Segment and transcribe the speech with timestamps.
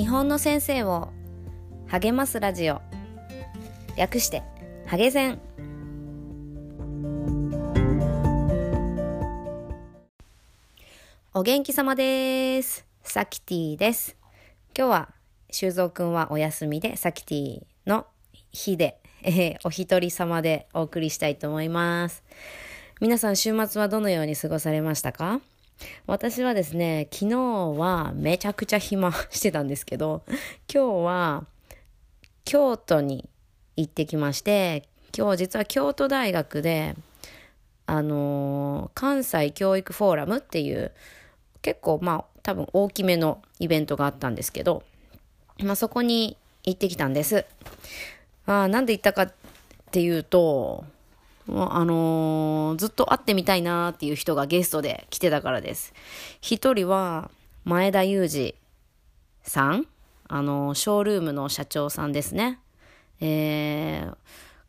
[0.00, 1.10] 日本の先生を
[1.88, 2.80] 励ますラジオ。
[3.98, 4.42] 略して
[4.86, 5.38] ハゲゼン
[11.34, 12.86] お元気様です。
[13.02, 14.16] サキティです。
[14.74, 15.10] 今日は
[15.50, 18.06] 修造くんはお休みでサキティの
[18.52, 22.24] 日で、えー、お一人様でお送りしたいと思います。
[23.02, 25.42] 皆さん週末はどのように過ごされましたか？
[26.06, 27.38] 私はですね、昨日
[27.78, 30.22] はめちゃくちゃ暇してたんですけど、
[30.72, 31.44] 今日は
[32.44, 33.28] 京都に
[33.76, 36.96] 行ってきまして、今日実は京都大学で、
[37.86, 40.92] あの、関西教育フォーラムっていう
[41.62, 44.82] 結構まあ多分大きめのイベントがあったんですけど、
[45.62, 47.44] まあそこに行ってきたんです。
[48.46, 49.32] あなんで行ったかっ
[49.90, 50.84] ていうと、
[51.50, 55.92] もうあのー、ずっと会ってみたいなっていう人がゲストで来てたからです。
[56.40, 57.30] 一人は
[57.64, 58.54] 前田裕二
[59.42, 59.86] さん、
[60.28, 62.60] あのー、ショールームの社長さんですね。
[63.20, 64.16] えー、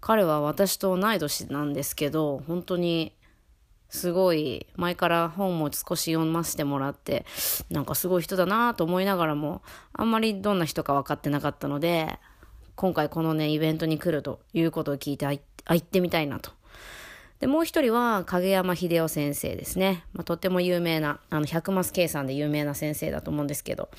[0.01, 3.13] 彼は私と同い年なんですけど、本当に
[3.91, 7.25] すごい前から本も少し読ませてもらって
[7.69, 12.17] なんかすごい人だなと思いながらもあんまりどんな人か分かってなかったので
[12.75, 15.41] 今回このねイベントに来るということを聞いてあ行
[15.75, 16.51] ってみたいなと
[17.41, 20.05] で、もう一人は影山秀夫先生ですね。
[20.13, 23.89] まあ、とっても有名な、あの、百マス計算で有名な先生だと思うんですけど、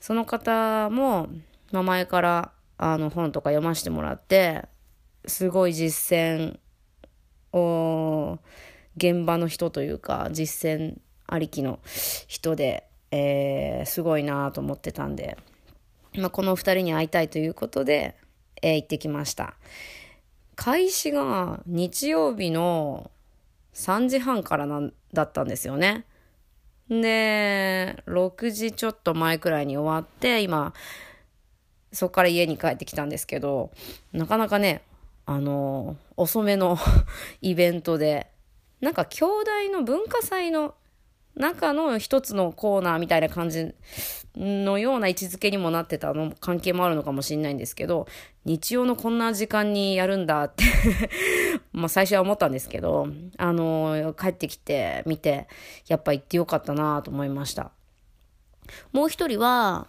[0.00, 1.28] その方も、
[1.72, 4.64] まあ、前から、あの、本とか読ませてもらって、
[5.26, 6.58] すごい実践
[7.52, 8.38] を、
[8.96, 11.80] 現場の人というか、実践ありきの
[12.28, 15.36] 人で、えー、すごいなと思ってたんで、
[16.16, 18.16] まあ、この二人に会いたいということで、
[18.62, 19.54] えー、行ってきました。
[20.56, 23.10] 開始が日曜日の
[23.74, 26.06] 3時半からなんだったんですよね。
[26.88, 30.72] で、6時ちょっと前くらいに終わって、今、
[31.92, 33.70] そこから家に帰ってきたんですけど、
[34.12, 34.82] なかなかね、
[35.26, 36.78] あの、遅めの
[37.42, 38.28] イベントで、
[38.80, 40.74] なんか兄弟の文化祭の
[41.36, 43.74] 中の一つのコーナーみたいな感じ
[44.36, 48.06] のような位置づけにもなってたの関係もあるのかもしれないんですけど、
[48.44, 50.64] 日曜のこんな時間にやるんだって
[51.72, 55.46] まあ最初は思ったんですけど、あの、帰ってきて見て、
[55.88, 57.70] やっぱ行ってよかったなと思いました。
[58.92, 59.88] もう一人は、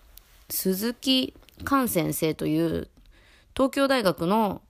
[0.49, 2.89] 鈴木寛先生という、
[3.55, 4.61] 東京大学の、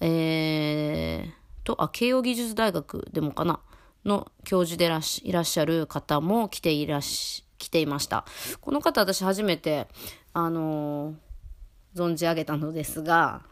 [0.00, 1.32] えー、
[1.64, 3.60] と、あ、慶応義塾大学でもかな。
[4.04, 4.86] の教授で
[5.22, 8.24] いらっしゃる方も来ていらし、来ていました。
[8.60, 9.86] この方私初めて、
[10.32, 11.14] あのー、
[11.94, 13.42] 存じ上げたのですが、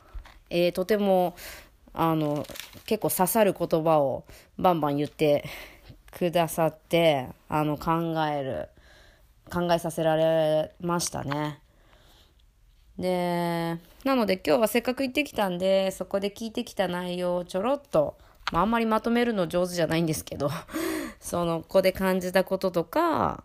[0.48, 1.36] えー、とても、
[1.92, 2.44] あの、
[2.86, 4.24] 結構刺さる言葉を
[4.58, 5.44] バンバン言って
[6.10, 8.68] くださって、あの、考える、
[9.52, 11.60] 考えさせられましたね。
[12.98, 18.18] で、なので今日はせっかく行ってきたんで、そこで聞いてきた内容をちょろっと
[18.50, 20.50] まあ、あんまりまとめるの上手じゃないんですけど
[21.20, 23.44] その子で感じたこととか、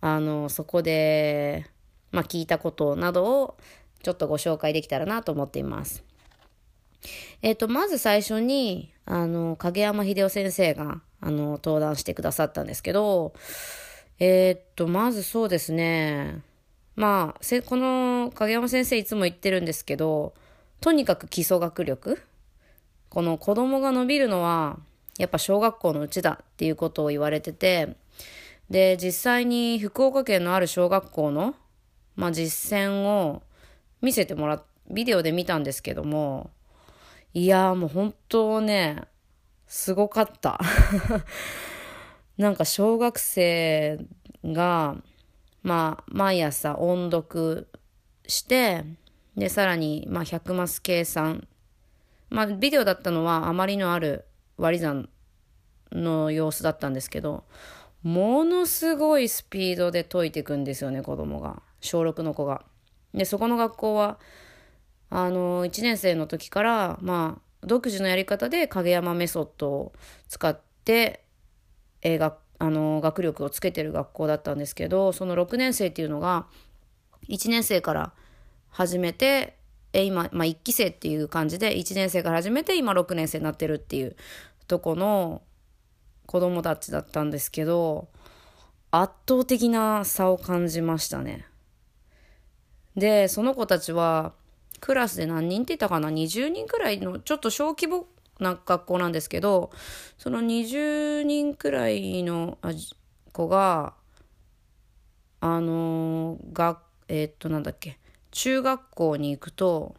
[0.00, 1.66] あの、そこで、
[2.10, 3.56] まあ、聞いたことなどを
[4.02, 6.04] ちょっとご紹介できたらなと思っています。
[7.42, 13.32] えっ、ー、と、まず最初に、あの、影山秀夫先生が、あの、登壇してくださったんですけど、
[14.18, 16.42] えっ、ー、と、まずそうですね。
[16.94, 20.34] まあ、この影山先生いつも言ってるんですけど、
[20.80, 22.20] とにかく基礎学力
[23.12, 24.78] この子供が伸びるのは、
[25.18, 27.98] やっぱ小学校のうちだっていうことを言われてて、
[28.70, 31.54] で、実際に福岡県のある小学校の、
[32.16, 33.42] まあ、実践を
[34.00, 36.52] 見せてもらっ、ビデオで見たんですけども、
[37.34, 39.02] いやーもう本当ね、
[39.66, 40.58] すごかった。
[42.38, 43.98] なんか小学生
[44.42, 44.96] が、
[45.62, 47.68] まあ、毎朝音読
[48.26, 48.86] して、
[49.36, 51.46] で、さらに、まあ、100マス計算
[52.32, 54.24] まあ、ビデオだったのはあまりのある
[54.56, 55.08] 割り算
[55.92, 57.44] の様子だったんですけど、
[58.02, 61.62] ものすごいスピードで解いていくんですよね、子供が。
[61.80, 62.64] 小6の子が。
[63.12, 64.18] で、そこの学校は、
[65.10, 69.92] あの、1年生の時から、まあ、独自のやり方で影山メソッドを
[70.28, 71.24] 使って、
[72.02, 76.46] えー、あの学力をつけてる学校だったんですけどその6年生っていうのが
[77.28, 78.12] 1年生から
[78.70, 79.56] 始めて
[79.92, 84.16] え今、まあ、1期生っていう感じで1年生から始めて今6年生になってるっていう
[84.66, 85.42] とこの
[86.26, 88.08] 子供たちだったんですけど
[88.90, 91.46] 圧倒的な差を感じましたね。
[92.96, 94.32] でその子たちは
[94.80, 98.06] クラスで何人って言ったかな？20人くらいのちょっと小規模
[98.38, 99.70] な学校なんですけど
[100.18, 102.58] その20人くらいの
[103.32, 103.94] 子が
[105.40, 106.78] あの学
[107.08, 107.98] えー、っとなんだっけ？
[108.32, 109.94] 中学校に行くと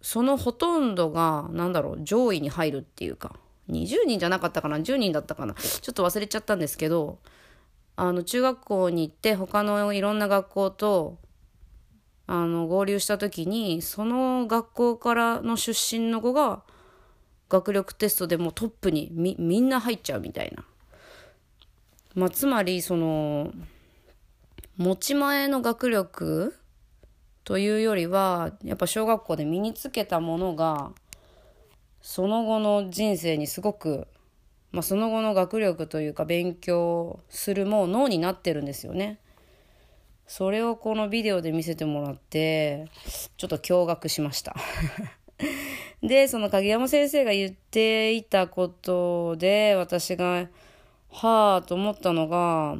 [0.00, 3.36] そのほとんどがなんだろう上位に入るっていうか
[3.68, 7.18] 20人じゃなかったかな10人だったかなちょっと忘れちゃったんですけど
[7.96, 11.18] あの中学校に行って他のいろんな学校と
[12.28, 16.62] あの合流した時にその学校からの出身の子が
[17.48, 20.64] 学力テストでもトップにみみんな入っちゃうみたいな。
[22.14, 23.52] まあ、つまりその
[24.76, 26.57] 持ち前の学力
[27.48, 30.92] というよりはやっぱ小学校で身につけたものが
[32.02, 34.06] その後の人生にすごく、
[34.70, 39.18] まあ、その後の学力というか勉強するもう脳になってるんですよね。
[40.26, 42.90] それをこのビデオで見せてもらって
[43.38, 44.54] ちょっと驚愕しました
[46.06, 50.48] でその影山先生が言っていたことで私が
[51.08, 52.76] はあと思ったのが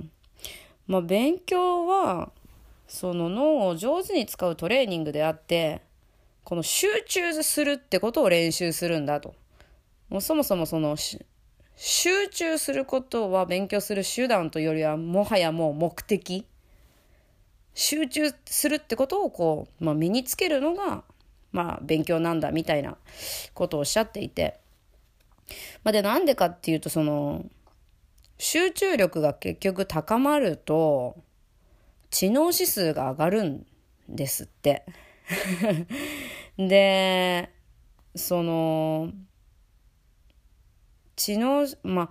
[0.86, 2.32] まあ勉強は
[2.88, 5.82] その脳を上手に使うトレーニングであって
[6.42, 9.34] この集中するってことを練習するんだと。
[10.08, 16.46] もうそもそもその集中することは勉強する手段というよりはもはやもう目的
[17.74, 21.04] 集中するってことをこう、まあ、身につけるのが、
[21.52, 22.96] まあ、勉強なんだみたいな
[23.54, 24.58] ことをおっしゃっていて、
[25.84, 27.44] まあ、でなんでかっていうとその
[28.38, 31.16] 集中力が結局高まると
[32.10, 33.66] 知能指数が上がるん
[34.08, 34.84] ですって。
[36.56, 37.50] で
[38.16, 39.12] その
[41.16, 42.10] 知能まあ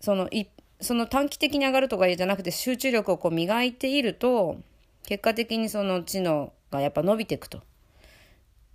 [0.00, 4.58] その一その短期的に上がるとかじゃなくて集中力をこう磨いていると
[5.06, 7.62] 結果的にその知能がやっぱ伸びていくと。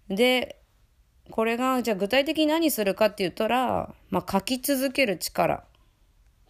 [0.09, 0.57] で
[1.29, 5.61] これがじゃあ具体的に何するかって言ったら、まあ、書き続ける力っ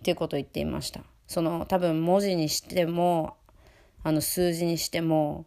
[0.04, 1.02] ていうことを言っていました。
[1.32, 3.38] その多分文字にしても
[4.04, 5.46] あの数字にしても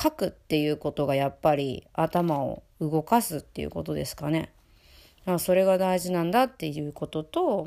[0.00, 4.52] 書くっていうことがやっぱり頭を動かすっていうことですかね。
[5.38, 7.66] それが大事なんだっていうことと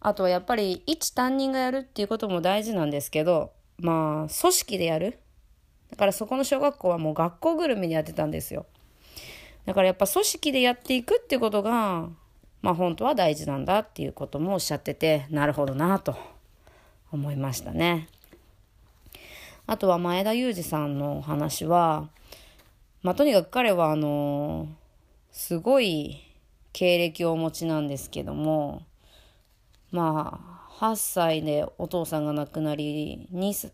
[0.00, 5.18] あとはやっぱり一担任がやるっていうことも大事なんですけど、まあ、組織でやる。
[5.90, 8.66] だからそこの小学校はもう学校ぐるみでやってたんですよ。
[9.64, 12.10] だからやっぱ組織でやっていくってことが、
[12.60, 16.39] まあ本当は大事なんだっていうこともおっしゃってて、なるほどなと
[17.12, 18.08] 思いましたね。
[19.66, 22.08] あとは前田裕二さんのお話は、
[23.02, 24.68] まあとにかく彼はあの、
[25.30, 26.20] すごい
[26.72, 28.82] 経歴をお持ちなんですけども、
[29.90, 30.40] ま
[30.80, 33.70] あ、8歳でお父さんが亡くなり、2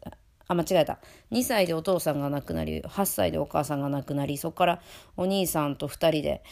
[0.48, 0.98] あ、間違えた。
[1.32, 4.82] 2歳でお父さんが亡くなり、8歳でお母さんが亡くなり、そこから
[5.16, 6.42] お兄さんと2人で、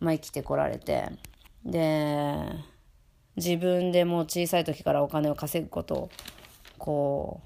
[0.00, 1.10] まあ、生きてこられて、
[1.64, 2.38] で、
[3.38, 6.10] 自分でもう小さい時からお金を稼ぐことを、
[6.78, 7.40] こ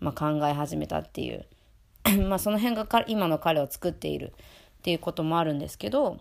[0.00, 1.46] う、まあ、考え始めたっていう、
[2.28, 4.32] まあ、その辺が今の彼を作っている
[4.78, 6.18] っていうこともあるんですけど、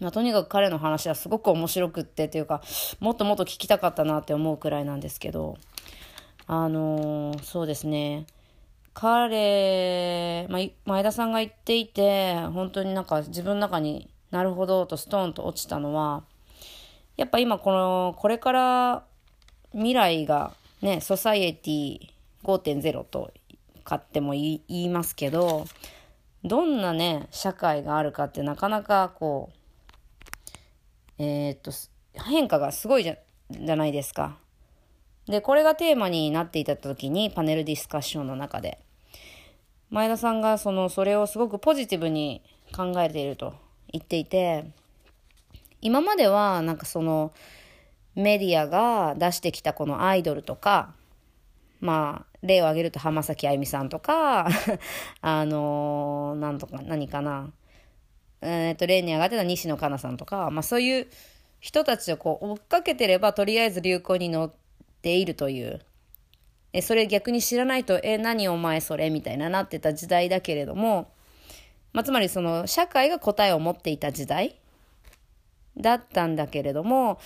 [0.00, 2.62] まあ、とにかく彼の話はすごく面白くってというか、
[3.00, 5.58] もっともっと聞きたかったなって思うくらいなんですけど、
[6.46, 8.26] あのー、そうですね。
[8.94, 16.24] 彼、まあ、前田さんが言っていて、本当になんか自分の中になるほどとストーンと落ちたのは、
[17.20, 19.04] やっぱ今この、これから
[19.72, 22.00] 未来がね、ソサイエティ
[22.44, 23.30] 5.0と
[23.84, 25.66] 買っても言いますけど、
[26.44, 29.50] どんなね、社会があるかってなかなかこ
[31.18, 31.72] う、えー、っと、
[32.14, 33.16] 変化がすごいじゃ
[33.50, 34.38] じゃないですか。
[35.26, 38.78] で、これがテーマになっていた時に、パネルディスカッションの中で、
[39.90, 42.40] 前田さんがその、それをすごくポジティブに
[42.74, 43.52] 考えていると
[43.92, 44.70] 言っていて、
[45.80, 47.32] 今まではなんかその、
[48.14, 50.94] メディアが出してきたこのアイドルとか、
[51.80, 54.48] まあ、例を挙げると浜崎あゆみさんとか、
[55.22, 57.52] あのー、なんとか、何かな、
[58.42, 61.06] えっ、と、例に上がってた西野カナさんとか、まあそういう
[61.60, 64.52] 人たちをこう追っかけてれば、とりあえず流行に乗っ
[65.02, 65.80] ているという。
[66.72, 71.12] え、それ逆に知らないと、え、何お前それみたいななってた時代だけれども、
[71.92, 74.59] まあつまりその社会が答えを持っていた時代
[75.80, 77.18] だったんだけれども、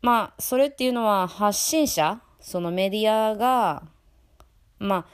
[0.00, 3.84] まあそれっていうのは発信者、そのメディアが、
[4.78, 5.06] まあ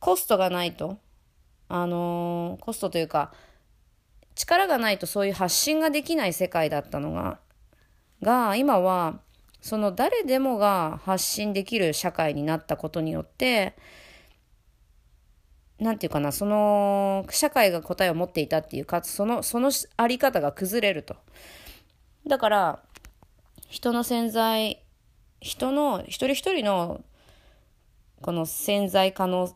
[0.00, 0.98] コストがないと、
[1.68, 3.32] あのー、コストというか、
[4.34, 7.40] 力がないとそういう発信ができない世界だったのが、
[8.22, 9.20] が、今は、
[9.60, 13.74] その誰でもが発信できる社会になったことによって、
[15.80, 21.16] なんていうかな、その、社会が答えを持っていたっていうか、その、そのあり方が崩れると。
[22.28, 22.82] だから、
[23.68, 24.82] 人の潜在、
[25.40, 27.02] 人の、一人一人の
[28.20, 29.54] この潜在可能、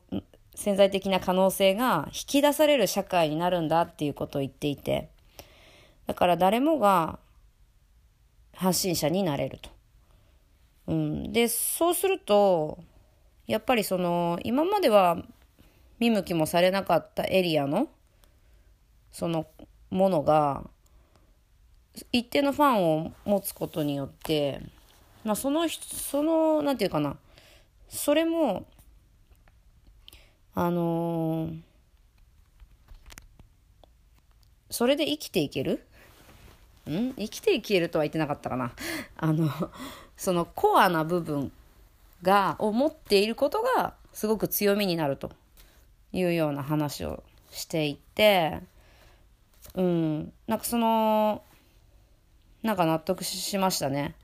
[0.54, 5.10] 潜在的な可能性が引き出される社会になるんだっていうことを言っていて、
[6.06, 7.18] だから誰もが
[8.54, 9.70] 発信者になれると。
[10.86, 12.78] うん、で、そうすると、
[13.46, 15.18] やっぱりその、今までは
[15.98, 17.88] 見向きもされなかったエリアの、
[19.10, 19.46] その
[19.90, 20.64] ものが、
[22.12, 24.60] 一定のファンを持つことによって、
[25.24, 27.16] まあその、その、なんていうかな、
[27.88, 28.66] それも、
[30.54, 31.60] あのー、
[34.70, 35.84] それで生きていける？
[36.90, 37.12] ん？
[37.14, 38.72] 生きていけるとは言ってなかったかな。
[39.16, 39.50] あの、
[40.16, 41.52] そのコアな部分
[42.22, 45.30] が、を持っていることがすごく強みになると。
[46.14, 48.60] いうような話をしていて、
[49.74, 51.42] うん、なんかその、
[52.62, 54.14] なんか納得しましたね。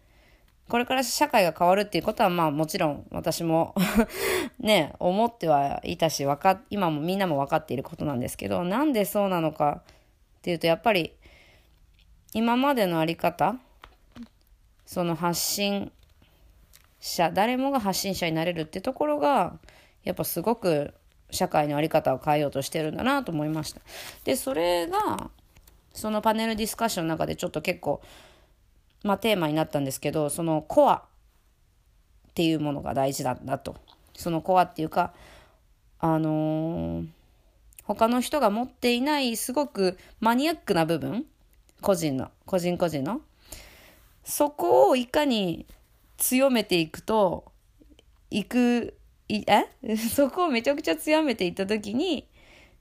[0.69, 3.75] これから社会が変わるっていうことはまあもちろん私も
[4.61, 9.83] ね、思ってはいたし、わか、今もみんなも分かっていることなんですけど、なんでそうなのか
[10.39, 11.15] っていうとやっぱり
[12.35, 13.57] 今までのあり方、
[14.85, 15.91] その発信
[17.01, 19.59] 者、誰もが発信者になれるってところが、
[20.05, 20.93] やっぱすごく
[21.31, 23.81] 社会の在り方を変えようとしてるんだなと思いました。
[24.25, 25.31] で、それが、
[25.93, 28.01] そのパネルディスカッションの中でちょっと結構、
[29.03, 31.05] まあテーマになったんですけど、そのコア
[32.29, 33.77] っていうものが大事なんだと。
[34.15, 35.13] そのコアっていうか、
[36.01, 37.07] あのー、
[37.85, 41.27] 他の人が持っていないすごくマニアックな部分
[41.81, 43.21] 個人の、個人個人の。
[44.25, 45.67] そこをいかに
[46.17, 47.45] 強めていくと、
[48.31, 48.95] いく、
[49.29, 49.97] いえ？
[49.97, 52.27] そこをめちゃくちゃ強めていった時に、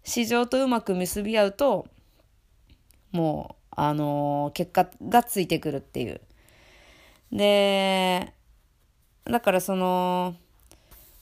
[0.03, 1.88] 市場とうまく結び合うと、
[3.12, 6.19] もう、あのー、結果がついてくるっていう。
[7.31, 8.34] で、
[9.24, 10.36] だからその、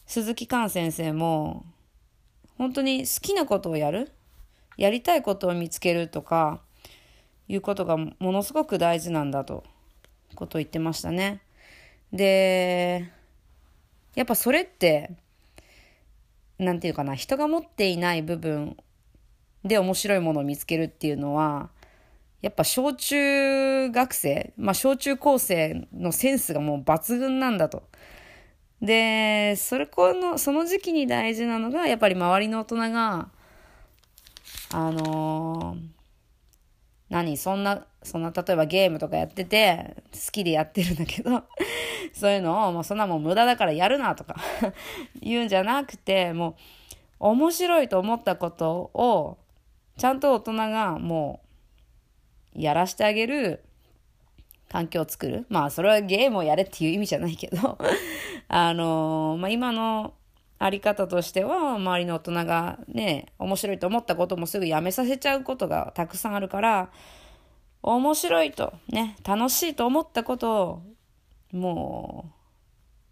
[0.06, 1.66] 鈴木寛先生も、
[2.58, 4.10] 本当に好きなことをやる？
[4.78, 6.62] やりたいことを見つけるとか、
[7.50, 9.66] いうことがものすごく大事なんだと、
[10.36, 11.42] ことを言ってましたね。
[12.14, 13.12] で、
[14.16, 15.12] やっぱそれって、
[16.58, 18.78] なんていうかな、人が持っていない部分
[19.66, 21.70] で面白いものを見つけるっていうのは、
[22.46, 27.90] やっぱ小中学生、まあ小中高生のセンスがもう抜群なんだと。
[28.82, 33.30] で、それこの、その時期に大事なのが、やっぱり周りの大人が、
[34.72, 35.96] あのー
[37.10, 41.44] 何そんな、そんな、例えばゲームとかやってて、好きでやってるんだけど、
[42.14, 44.36] そういうのを、もうそんなもん無駄だからやるなとか
[45.20, 46.56] 言うんじゃなくて、もう、
[47.20, 49.38] 面白いと思ったことを、
[49.98, 51.45] ちゃんと大人がもう、
[52.56, 53.64] やらしてあげる
[54.70, 55.46] 環境を作る。
[55.50, 57.78] まあ、それはゲームをやれっていう意味じゃないけど
[58.48, 60.14] あのー、まあ今の
[60.58, 66.92] あり方としては、周りの大人がね、面白いと思ったこともすぐやめさせちゃうことがたくさんあるから、
[67.84, 70.84] 面白いと、ね、楽しいと思ったことを、
[71.52, 72.32] も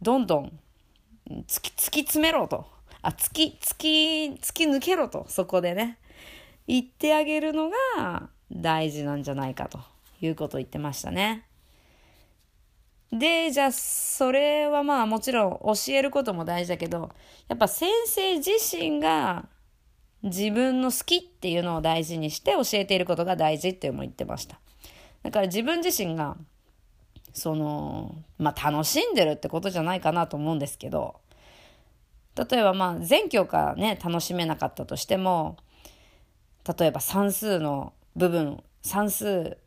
[0.02, 0.60] う、どんどん
[1.48, 2.66] 突き、突き詰めろと。
[3.02, 3.88] あ、突き、突き、
[4.42, 6.00] 突き抜けろと、そこでね。
[6.66, 9.80] 言ってあげるのが大事なんじゃないかと
[10.22, 11.46] いうことを言ってましたね。
[13.12, 17.12] で、じゃあ、それはまあもちろん教えることも大事だけど、
[17.48, 19.48] やっぱ先生自身が
[20.24, 24.60] 自分の好きっていうのを大事にして教えていることが大事っていうのも言ってました。
[25.22, 26.38] だから自分自身が、
[27.34, 31.20] その、まあ楽しんでるってことじゃないかなと思うんですけど、
[32.36, 35.58] 例えばまあ全教科ね、楽しめなかったとしても、
[36.78, 39.58] 例えば算数の部分、算数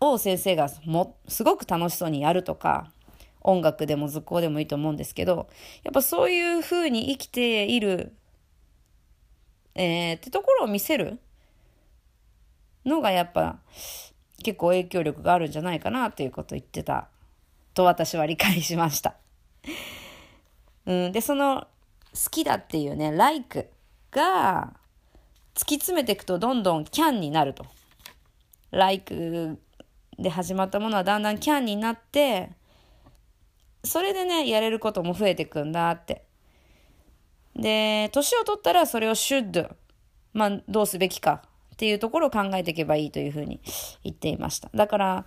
[0.00, 2.92] を先生がもすごく楽しそうにやるとか
[3.40, 5.48] 音楽でも図工でもいいと思うんですけど
[5.82, 8.12] やっぱそういうふうに生きている、
[9.74, 11.18] えー、ってところを見せる
[12.84, 13.58] のがやっぱ
[14.42, 17.08] 結構影響力があるんじゃないかなということを言ってた
[17.74, 19.16] と私は理解しました。
[20.86, 21.68] うん、でその
[22.14, 23.70] 好きだっていうね「like」
[24.10, 24.79] が
[25.54, 27.64] 突き詰めていくとどんどん「can」になると。
[28.70, 29.58] like
[30.18, 32.50] で始まったものはだんだん can になって、
[33.82, 36.24] それでね、やれることも増えていくんだって。
[37.56, 39.74] で、年を取ったらそれを should、
[40.32, 41.42] まあ、どうすべきか
[41.74, 43.60] っていうところを考えていけばいいというふうに
[44.04, 44.70] 言っていました。
[44.74, 45.26] だから、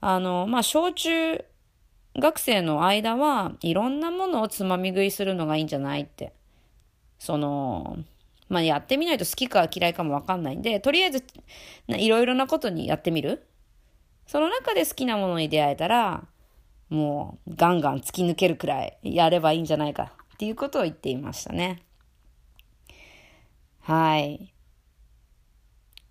[0.00, 1.44] あの、まあ、小中
[2.16, 6.32] 学生の間はいろんなものをつまみ食いするのがいいんじゃないって。
[7.18, 7.96] その、
[8.48, 11.24] まあ、やってみないと好きか嫌いかもわかんないんで、とりあえず、
[11.88, 13.46] いろいろなことにやってみる？
[14.26, 16.24] その中で好きなものに出会えたら、
[16.90, 21.82] もうガンガン突き抜けるくらいやればいいんじゃないかっていうことを言っていましたね。
[23.80, 24.52] はい。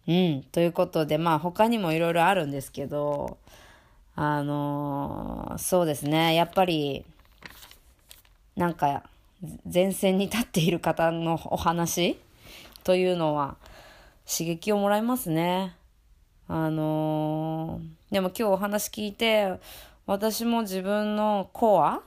[0.07, 0.43] うん。
[0.51, 3.37] ということで、まあ他にもいろいろあるんですけど、
[4.15, 6.35] あのー、そうですね。
[6.35, 7.05] やっぱり、
[8.55, 9.03] なんか、
[9.71, 12.17] 前線に立っている方のお話
[12.83, 13.57] というのは
[14.25, 15.75] 刺激をもらいますね。
[16.47, 19.59] あのー、でも今日お話聞いて、
[20.05, 22.01] 私も自分のコアっ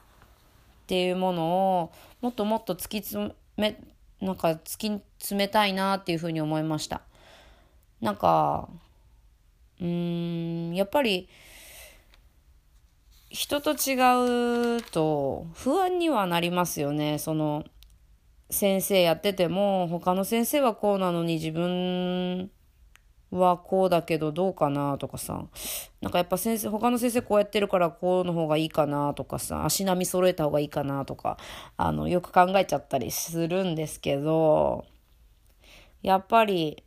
[0.87, 3.79] ていうものをもっともっと突き詰め、
[4.21, 7.03] なんか突き詰めたいなっていうふうに思いました。
[8.01, 8.69] なんか、
[9.81, 11.29] うーん、やっぱり、
[13.29, 17.19] 人と違うと不安にはなりますよね。
[17.19, 17.65] その、
[18.51, 22.51] 先生やってても、他の先生はこうなのに自分
[23.31, 25.47] はこうだけどどうかなとかさ。
[26.01, 31.39] なんかやっぱ先生、他の先生こうやってるからこうの方がいいかなとかさ、足並み揃えた方がいいかなとか、
[31.77, 34.85] あの、よく考えちゃったりするんですけど、
[36.03, 36.85] やっぱり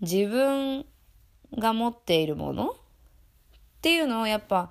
[0.00, 0.84] 自分
[1.56, 2.74] が持っているものっ
[3.80, 4.70] ていうのをやっぱ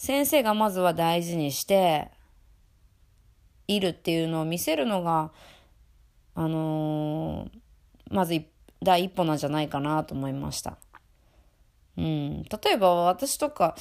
[0.00, 2.10] 先生がまずは大事にして
[3.68, 5.30] いるっていうのを見せるのが、
[6.34, 8.42] あのー、まず
[8.82, 10.78] 第一歩なんじゃないかなと思いました。
[11.98, 12.42] うん。
[12.44, 13.76] 例えば私とか、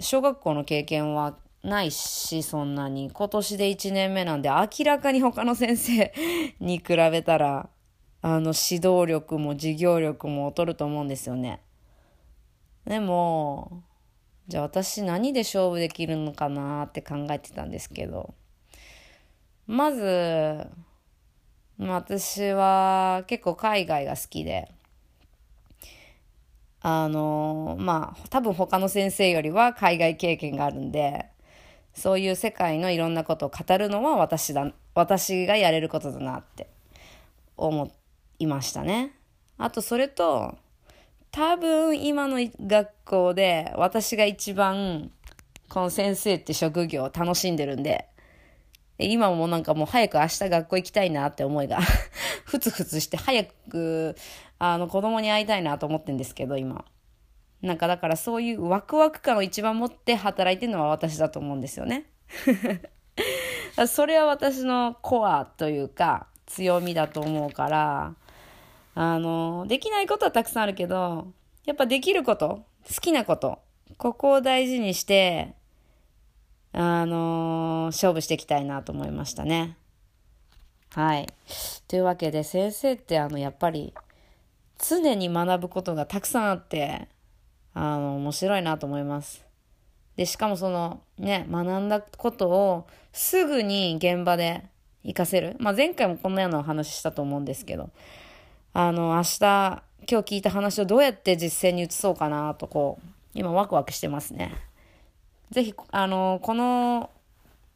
[0.00, 3.10] 小学校の経験はないし、そんなに。
[3.10, 6.14] 今年で1年目なんで、明らかに他の先生
[6.60, 7.68] に比べたら、
[8.22, 11.60] あの、指導力も授業力も劣ると思うんですよね。
[12.86, 13.82] でも、
[14.48, 18.34] じゃあ私何で勝負できるのかなって考えてたんですけど、
[19.66, 20.66] まず、
[21.78, 24.70] 私は結構海外が好きで、
[26.80, 31.26] あの、まあ、多分他の先生よりは海外経験があるんで、
[31.94, 36.68] そういう世界のいろんなことを語るのは私だ、私がやれることだなって
[37.56, 37.90] 思
[38.38, 39.12] いましたね。
[39.58, 40.56] あとそれと、
[41.36, 45.10] 多分今の学校で私が一番
[45.68, 48.08] この先生って職業を楽しんでるんで、
[48.98, 51.80] 今もなんかもう早く明日学校行きたいなって思いが
[52.46, 54.16] ふつふつして早く
[54.58, 56.86] あの子供に会いたいなと思ってんですけど今。
[57.60, 62.06] なんかだからそういうワクワク感を一番持って働いてるのは私だと思うんですよね。
[63.88, 68.14] それは私のコアというか強みだと思うから、
[68.98, 71.26] あの、できないことはたくさんあるけど、
[71.66, 73.58] やっぱできること、好きなこと、
[73.98, 75.54] ここを大事にして、
[76.72, 79.76] あの勝負していきたいなと思いましたね。
[80.94, 81.26] はい。
[81.88, 83.92] というわけで先生ってあの、やっぱり
[84.78, 87.06] 常に学ぶことがたくさんあって、
[87.74, 89.44] あの、面白いなと思います。
[90.16, 94.64] で、しかもそのね、学んだことをすぐに現場で
[95.02, 95.56] 活かせる。
[95.58, 97.90] まあ、前回もこんなようなお話したと思うんですけど、
[98.78, 104.54] あの、明日、今日聞いた話をどうやって実践に移そうかなと、こう、今ワクワクしてますね。
[105.50, 107.08] ぜひ、あの、この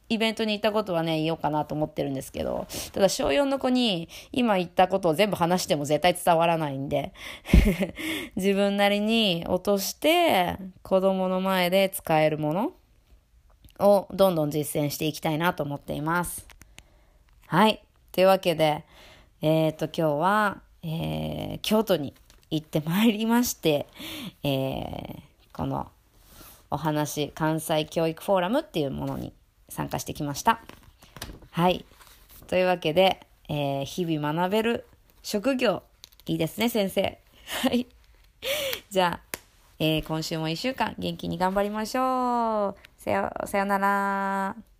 [0.09, 7.13] イベントに行ったことはね、言おうかなと思ってるんですけど、ただ小4の子に今言ったことを全部話しても絶対伝わらないんで
[8.37, 12.73] 自分なりに落として子供の前で使えるもの
[13.79, 16.45] をどんどん実践していきたいなと思っています。
[17.47, 17.81] はい。
[18.11, 18.85] というわけで、
[19.41, 22.13] えっ、ー、と、今日は、えー、京都に
[22.49, 23.87] 行ってまいりまして、
[24.43, 25.21] えー、
[25.53, 25.89] この
[26.69, 29.33] お話、関西教育フォーラムっていうものに
[29.69, 30.61] 参加してきました。
[31.51, 31.85] はい。
[32.47, 34.85] というわけで、えー、日々学べる
[35.23, 35.83] 職業、
[36.25, 37.19] いいですね、先生。
[37.63, 37.87] はい。
[38.89, 39.37] じゃあ、
[39.79, 43.01] えー、今週も一週間元気に頑張りましょう。
[43.01, 44.70] さよ、さよなら。